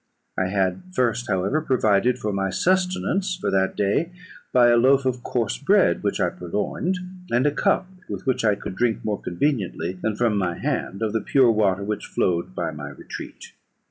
[0.35, 4.11] I had first, however, provided for my sustenance for that day,
[4.51, 6.97] by a loaf of coarse bread, which I purloined,
[7.29, 11.13] and a cup with which I could drink, more conveniently than from my hand, of
[11.13, 13.53] the pure water which flowed by my retreat.